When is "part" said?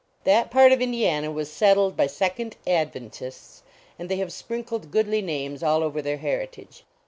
0.49-0.71